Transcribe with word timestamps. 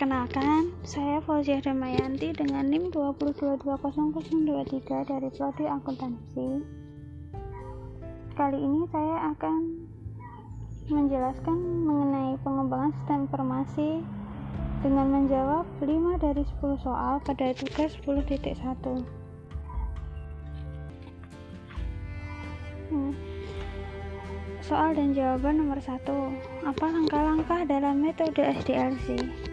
Perkenalkan, 0.00 0.72
saya 0.80 1.20
Fauzia 1.28 1.60
Damayanti 1.60 2.32
dengan 2.32 2.72
NIM 2.72 2.88
2220023 2.88 4.80
dari 5.04 5.28
Prodi 5.28 5.68
Akuntansi. 5.68 6.64
Kali 8.32 8.58
ini 8.64 8.88
saya 8.88 9.28
akan 9.28 9.60
menjelaskan 10.88 11.84
mengenai 11.84 12.32
pengembangan 12.40 12.96
sistem 12.96 13.28
informasi 13.28 14.00
dengan 14.80 15.20
menjawab 15.20 15.68
5 15.84 16.16
dari 16.16 16.48
10 16.48 16.80
soal 16.80 17.20
pada 17.20 17.52
tugas 17.52 17.92
10.1. 18.00 19.04
Hmm. 22.88 23.12
Soal 24.64 24.96
dan 24.96 25.12
jawaban 25.12 25.60
nomor 25.60 25.76
1. 25.76 25.92
Apa 26.64 26.88
langkah-langkah 26.88 27.68
dalam 27.68 28.00
metode 28.00 28.40
SDLC? 28.64 29.49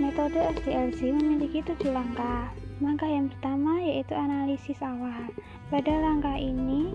Metode 0.00 0.40
SDLC 0.56 1.12
memiliki 1.12 1.60
tujuh 1.60 1.92
langkah. 1.92 2.48
Langkah 2.80 3.04
yang 3.04 3.28
pertama 3.28 3.84
yaitu 3.84 4.16
analisis 4.16 4.80
awal. 4.80 5.28
Pada 5.68 5.92
langkah 5.92 6.40
ini 6.40 6.88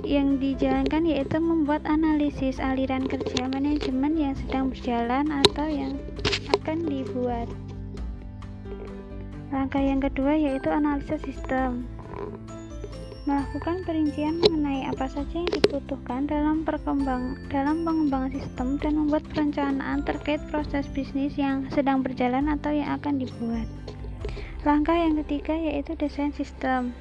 yang 0.00 0.40
dijalankan 0.40 1.04
yaitu 1.04 1.36
membuat 1.36 1.84
analisis 1.84 2.56
aliran 2.56 3.04
kerja 3.04 3.44
manajemen 3.52 4.16
yang 4.16 4.32
sedang 4.32 4.72
berjalan 4.72 5.28
atau 5.28 5.68
yang 5.68 5.92
akan 6.56 6.88
dibuat. 6.88 7.44
Langkah 9.52 9.84
yang 9.84 10.00
kedua 10.00 10.40
yaitu 10.40 10.72
analisis 10.72 11.20
sistem 11.20 11.84
melakukan 13.24 13.80
perincian 13.88 14.36
mengenai 14.36 14.84
apa 14.84 15.08
saja 15.08 15.32
yang 15.32 15.48
dibutuhkan 15.48 16.28
dalam 16.28 16.60
perkembang 16.60 17.40
dalam 17.48 17.80
pengembangan 17.80 18.36
sistem 18.36 18.76
dan 18.76 19.00
membuat 19.00 19.24
perencanaan 19.32 20.04
terkait 20.04 20.44
proses 20.52 20.84
bisnis 20.92 21.32
yang 21.40 21.64
sedang 21.72 22.04
berjalan 22.04 22.52
atau 22.52 22.68
yang 22.68 22.92
akan 23.00 23.16
dibuat. 23.16 23.64
Langkah 24.60 24.96
yang 24.96 25.16
ketiga 25.24 25.56
yaitu 25.56 25.96
desain 25.96 26.36
sistem. 26.36 26.92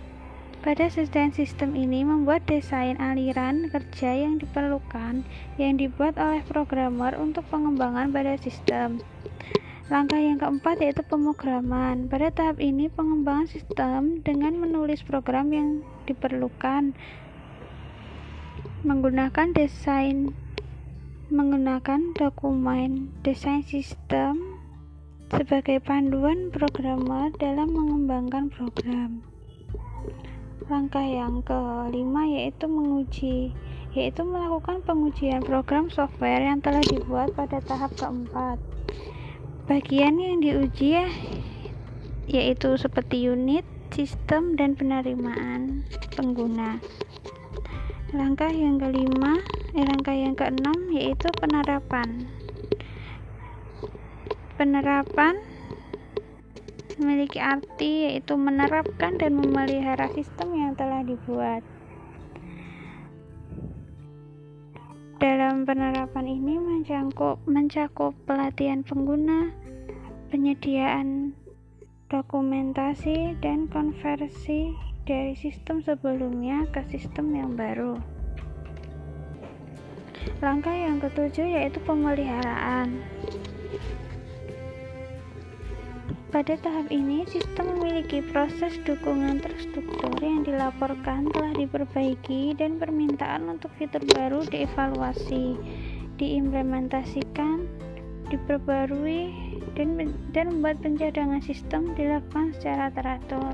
Pada 0.64 0.88
desain 0.88 1.36
sistem 1.36 1.76
ini 1.76 2.08
membuat 2.08 2.48
desain 2.48 2.96
aliran 2.96 3.68
kerja 3.68 4.16
yang 4.16 4.40
diperlukan 4.40 5.28
yang 5.60 5.76
dibuat 5.76 6.16
oleh 6.16 6.40
programmer 6.48 7.20
untuk 7.20 7.44
pengembangan 7.52 8.16
pada 8.16 8.40
sistem. 8.40 9.04
Langkah 9.92 10.16
yang 10.16 10.39
keempat 10.39 10.80
yaitu 10.80 11.03
pemrograman. 11.03 12.08
Pada 12.08 12.31
tahap 12.31 12.64
ini 12.64 12.88
pengembangan 12.88 13.52
sistem 13.52 14.23
dengan 14.23 14.56
menulis 14.56 15.03
program 15.03 15.52
yang 15.52 15.84
diperlukan 16.08 16.95
menggunakan 18.88 19.52
desain 19.52 20.31
menggunakan 21.28 22.16
dokumen 22.16 23.12
desain 23.28 23.64
sistem 23.64 24.59
sebagai 25.28 25.84
panduan 25.84 26.47
programmer 26.47 27.36
dalam 27.36 27.75
mengembangkan 27.75 28.47
program. 28.56 29.20
Langkah 30.72 31.03
yang 31.03 31.44
kelima 31.44 32.23
yaitu 32.23 32.72
menguji, 32.72 33.52
yaitu 33.92 34.23
melakukan 34.23 34.80
pengujian 34.88 35.44
program 35.44 35.92
software 35.92 36.40
yang 36.40 36.64
telah 36.64 36.80
dibuat 36.88 37.36
pada 37.36 37.59
tahap 37.59 37.92
keempat. 38.00 38.56
Bagian 39.64 40.19
yang 40.19 40.44
diuji 40.44 40.92
ya 40.92 41.08
yaitu 42.28 42.75
seperti 42.75 43.31
unit, 43.31 43.64
sistem, 43.95 44.59
dan 44.59 44.75
penerimaan 44.75 45.88
pengguna. 46.11 46.83
Langkah 48.11 48.52
yang 48.52 48.75
kelima, 48.75 49.39
eh, 49.72 49.88
langkah 49.88 50.11
yang 50.11 50.36
keenam 50.36 50.75
yaitu 50.91 51.31
penerapan. 51.39 52.28
Penerapan 54.59 55.40
memiliki 57.00 57.40
arti 57.40 58.12
yaitu 58.12 58.35
menerapkan 58.35 59.16
dan 59.16 59.31
memelihara 59.31 60.12
sistem 60.12 60.59
yang 60.59 60.75
telah 60.75 61.07
dibuat. 61.07 61.63
Dalam 65.23 65.63
penerapan 65.63 66.28
ini 66.28 66.59
mencakup, 66.59 67.39
mencakup 67.47 68.11
pelatihan 68.28 68.84
pengguna, 68.84 69.56
penyediaan 70.28 71.31
dokumentasi, 72.11 73.39
dan 73.39 73.72
konversi 73.72 74.75
dari 75.07 75.31
sistem 75.39 75.79
sebelumnya 75.79 76.67
ke 76.75 76.84
sistem 76.91 77.39
yang 77.39 77.56
baru. 77.56 77.95
Langkah 80.44 80.75
yang 80.75 81.00
ketujuh 81.00 81.47
yaitu 81.55 81.79
pemeliharaan. 81.88 83.00
Pada 86.34 86.58
tahap 86.58 86.90
ini, 86.90 87.30
sistem 87.30 87.78
memiliki 87.78 88.26
proses 88.34 88.82
dukungan 88.90 89.38
terstruktur 89.38 90.18
yang 90.18 90.42
dilaporkan 90.42 91.30
telah 91.30 91.54
diperbaiki 91.54 92.58
dan 92.58 92.82
permintaan 92.82 93.54
untuk 93.54 93.70
fitur 93.78 94.02
baru 94.18 94.42
dievaluasi, 94.50 95.54
diimplementasikan, 96.18 97.70
diperbarui, 98.34 99.30
dan, 99.78 100.10
dan 100.34 100.58
membuat 100.58 100.82
pencadangan 100.82 101.38
sistem 101.46 101.94
dilakukan 101.94 102.50
secara 102.58 102.90
teratur. 102.98 103.54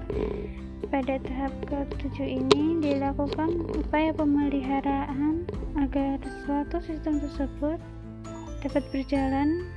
Pada 0.88 1.20
tahap 1.20 1.52
ke-7 1.68 2.16
ini 2.24 2.80
dilakukan 2.80 3.60
upaya 3.76 4.16
pemeliharaan 4.16 5.44
agar 5.76 6.16
suatu 6.48 6.80
sistem 6.88 7.20
tersebut 7.20 7.76
dapat 8.64 8.84
berjalan 8.96 9.68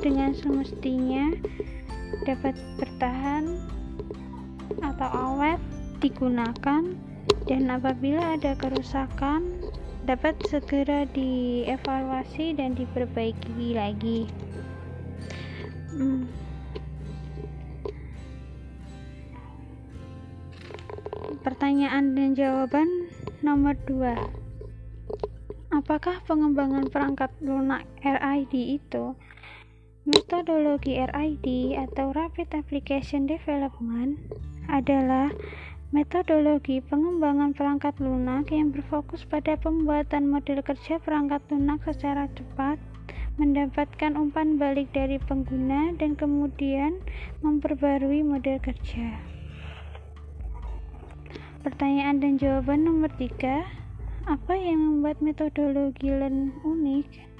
dengan 0.00 0.32
semestinya 0.32 1.36
dapat 2.24 2.54
bertahan 2.78 3.56
atau 4.82 5.08
awet 5.10 5.60
digunakan 6.02 6.82
dan 7.46 7.62
apabila 7.70 8.34
ada 8.34 8.54
kerusakan 8.58 9.46
dapat 10.02 10.34
segera 10.50 11.06
dievaluasi 11.14 12.58
dan 12.58 12.74
diperbaiki 12.74 13.78
lagi 13.78 14.26
hmm. 15.94 16.26
pertanyaan 21.46 22.18
dan 22.18 22.34
jawaban 22.34 23.06
nomor 23.46 23.78
2 23.86 24.42
apakah 25.70 26.18
pengembangan 26.26 26.90
perangkat 26.90 27.30
lunak 27.38 27.86
RID 28.02 28.82
itu 28.82 29.14
Metodologi 30.02 30.98
RID 30.98 31.78
atau 31.78 32.10
Rapid 32.10 32.58
Application 32.58 33.30
Development 33.30 34.18
adalah 34.66 35.30
metodologi 35.94 36.82
pengembangan 36.82 37.54
perangkat 37.54 38.02
lunak 38.02 38.50
yang 38.50 38.74
berfokus 38.74 39.22
pada 39.22 39.54
pembuatan 39.54 40.26
model 40.26 40.58
kerja 40.66 40.98
perangkat 40.98 41.38
lunak 41.54 41.86
secara 41.86 42.26
cepat, 42.34 42.82
mendapatkan 43.38 44.18
umpan 44.18 44.58
balik 44.58 44.90
dari 44.90 45.22
pengguna, 45.22 45.94
dan 45.94 46.18
kemudian 46.18 46.98
memperbarui 47.46 48.26
model 48.26 48.58
kerja. 48.58 49.22
Pertanyaan 51.62 52.18
dan 52.18 52.42
jawaban 52.42 52.90
nomor 52.90 53.14
3 53.22 53.38
Apa 54.26 54.58
yang 54.58 54.82
membuat 54.82 55.22
metodologi 55.22 56.10
LEARN 56.10 56.58
unik? 56.66 57.31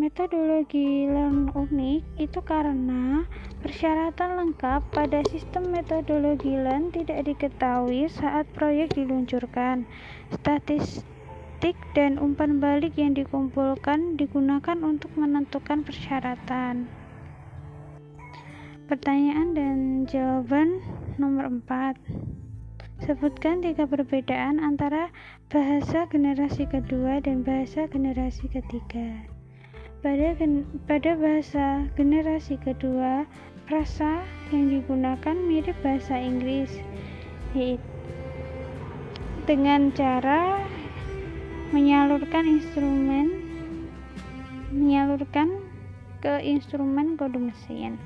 Metodologi 0.00 1.04
learn 1.04 1.52
unik 1.52 2.16
itu 2.16 2.40
karena 2.40 3.28
persyaratan 3.60 4.40
lengkap 4.40 4.80
pada 4.96 5.20
sistem 5.28 5.68
metodologi 5.68 6.56
learn 6.56 6.88
tidak 6.88 7.28
diketahui 7.28 8.08
saat 8.08 8.48
proyek 8.56 8.96
diluncurkan. 8.96 9.84
Statistik 10.32 11.76
dan 11.92 12.16
umpan 12.16 12.64
balik 12.64 12.96
yang 12.96 13.12
dikumpulkan 13.12 14.16
digunakan 14.16 14.80
untuk 14.80 15.12
menentukan 15.20 15.84
persyaratan. 15.84 16.88
Pertanyaan 18.88 19.52
dan 19.52 20.08
jawaban 20.08 20.80
nomor 21.20 21.44
4. 21.44 23.04
Sebutkan 23.04 23.60
tiga 23.60 23.84
perbedaan 23.84 24.64
antara 24.64 25.12
bahasa 25.52 26.08
generasi 26.08 26.64
kedua 26.64 27.20
dan 27.20 27.44
bahasa 27.44 27.84
generasi 27.84 28.48
ketiga. 28.48 29.39
Pada, 30.00 30.32
pada 30.88 31.12
bahasa 31.12 31.84
generasi 31.92 32.56
kedua, 32.56 33.28
frasa 33.68 34.24
yang 34.48 34.72
digunakan 34.72 35.36
mirip 35.36 35.76
bahasa 35.84 36.16
Inggris, 36.16 36.72
yaitu 37.52 37.84
dengan 39.44 39.92
cara 39.92 40.56
menyalurkan 41.68 42.48
instrumen 42.48 43.44
menyalurkan 44.72 45.60
ke 46.24 46.38
instrumen 46.48 47.20
kode 47.20 47.36
mesin. 47.36 48.00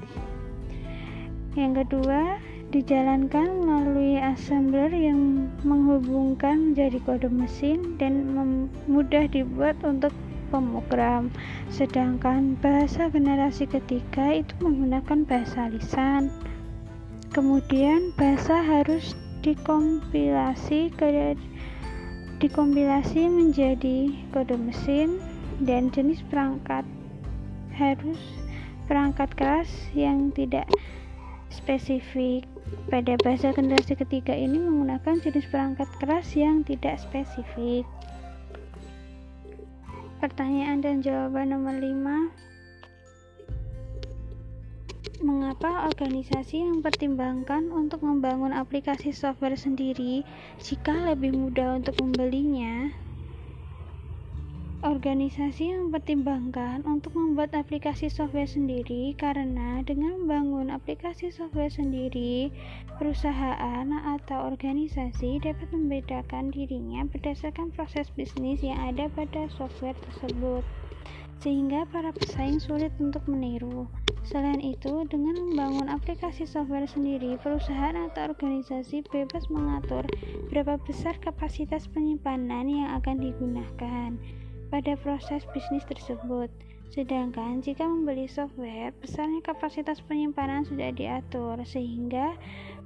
Yang 1.54 1.86
kedua, 1.86 2.42
dijalankan 2.74 3.62
melalui 3.62 4.18
assembler 4.18 4.90
yang 4.90 5.46
menghubungkan 5.62 6.74
menjadi 6.74 6.98
kode 7.06 7.30
mesin 7.30 7.94
dan 8.02 8.34
mudah 8.90 9.30
dibuat 9.30 9.78
untuk 9.86 10.10
pemrogram. 10.54 11.34
Sedangkan 11.66 12.54
bahasa 12.62 13.10
generasi 13.10 13.66
ketiga 13.66 14.30
itu 14.30 14.54
menggunakan 14.62 15.26
bahasa 15.26 15.66
lisan. 15.66 16.30
Kemudian 17.34 18.14
bahasa 18.14 18.62
harus 18.62 19.18
dikompilasi 19.42 20.94
ke 20.94 21.34
dikompilasi 22.38 23.26
menjadi 23.26 24.14
kode 24.30 24.54
mesin 24.54 25.18
dan 25.58 25.90
jenis 25.90 26.22
perangkat. 26.30 26.86
Harus 27.74 28.22
perangkat 28.86 29.34
keras 29.34 29.70
yang 29.98 30.30
tidak 30.30 30.70
spesifik. 31.50 32.46
Pada 32.88 33.18
bahasa 33.20 33.50
generasi 33.50 33.98
ketiga 33.98 34.32
ini 34.32 34.56
menggunakan 34.56 35.20
jenis 35.20 35.50
perangkat 35.50 35.90
keras 35.98 36.32
yang 36.38 36.62
tidak 36.62 36.96
spesifik 37.02 37.84
pertanyaan 40.18 40.82
dan 40.84 41.02
jawaban 41.02 41.54
nomor 41.54 41.78
5 41.78 42.44
mengapa 45.24 45.88
organisasi 45.88 46.60
yang 46.60 46.78
mempertimbangkan 46.78 47.72
untuk 47.72 48.04
membangun 48.04 48.52
aplikasi 48.52 49.14
software 49.14 49.56
sendiri 49.56 50.20
jika 50.60 50.92
lebih 50.92 51.32
mudah 51.32 51.80
untuk 51.80 51.96
membelinya 51.96 52.92
Organisasi 54.84 55.72
mempertimbangkan 55.80 56.84
untuk 56.84 57.16
membuat 57.16 57.56
aplikasi 57.56 58.12
software 58.12 58.44
sendiri 58.44 59.16
karena 59.16 59.80
dengan 59.80 60.20
membangun 60.20 60.68
aplikasi 60.68 61.32
software 61.32 61.72
sendiri, 61.72 62.52
perusahaan 63.00 63.88
atau 63.88 64.44
organisasi 64.44 65.40
dapat 65.40 65.72
membedakan 65.72 66.52
dirinya 66.52 67.00
berdasarkan 67.08 67.72
proses 67.72 68.12
bisnis 68.12 68.60
yang 68.60 68.76
ada 68.76 69.08
pada 69.16 69.48
software 69.56 69.96
tersebut, 70.04 70.60
sehingga 71.40 71.88
para 71.88 72.12
pesaing 72.12 72.60
sulit 72.60 72.92
untuk 73.00 73.24
meniru. 73.24 73.88
Selain 74.20 74.60
itu, 74.60 75.08
dengan 75.08 75.48
membangun 75.48 75.88
aplikasi 75.88 76.44
software 76.44 76.84
sendiri, 76.84 77.40
perusahaan 77.40 77.96
atau 77.96 78.36
organisasi 78.36 79.00
bebas 79.08 79.48
mengatur 79.48 80.04
berapa 80.52 80.76
besar 80.84 81.16
kapasitas 81.24 81.88
penyimpanan 81.88 82.68
yang 82.68 83.00
akan 83.00 83.16
digunakan 83.16 84.12
pada 84.68 84.96
proses 85.00 85.44
bisnis 85.52 85.84
tersebut. 85.88 86.48
Sedangkan 86.94 87.58
jika 87.58 87.82
membeli 87.82 88.30
software, 88.30 88.94
besarnya 89.02 89.42
kapasitas 89.42 89.98
penyimpanan 90.06 90.62
sudah 90.62 90.94
diatur 90.94 91.58
sehingga 91.66 92.38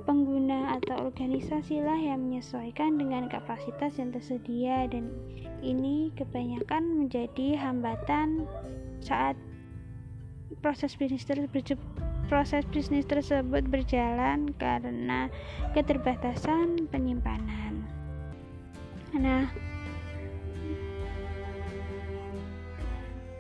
pengguna 0.09 0.81
atau 0.81 1.13
organisasi 1.13 1.85
lah 1.85 1.99
yang 1.99 2.25
menyesuaikan 2.25 2.97
dengan 2.97 3.29
kapasitas 3.29 4.01
yang 4.01 4.09
tersedia 4.09 4.89
dan 4.89 5.13
ini 5.61 6.09
kebanyakan 6.17 7.05
menjadi 7.05 7.61
hambatan 7.61 8.49
saat 9.05 9.37
proses 10.65 10.97
bisnis 10.97 11.29
tersebut 11.29 11.77
proses 12.33 12.65
bisnis 12.73 13.09
tersebut 13.09 13.65
berjalan 13.69 14.53
karena 14.57 15.33
keterbatasan 15.73 16.89
penyimpanan. 16.93 17.85
Nah, 19.17 19.49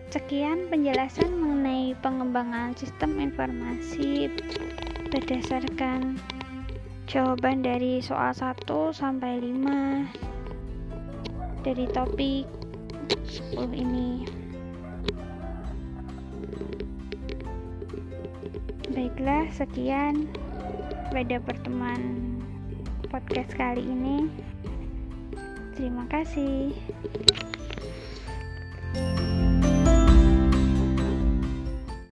Sekian 0.09 0.73
penjelasan 0.73 1.37
mengenai 1.37 1.93
pengembangan 2.01 2.73
sistem 2.73 3.21
informasi 3.21 4.33
berdasarkan 5.13 6.17
jawaban 7.05 7.61
dari 7.61 8.01
soal 8.01 8.33
1 8.33 8.57
sampai 8.97 9.37
5 9.37 11.61
dari 11.61 11.85
topik 11.93 12.49
10 13.53 13.69
ini. 13.77 14.25
Baiklah, 18.89 19.45
sekian 19.53 20.25
pada 21.13 21.37
pertemuan 21.37 22.41
podcast 23.13 23.53
kali 23.53 23.85
ini. 23.85 24.25
Terima 25.77 26.09
kasih. 26.09 26.73